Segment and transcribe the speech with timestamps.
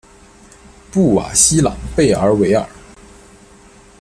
[0.91, 2.67] 布瓦西朗贝尔维尔。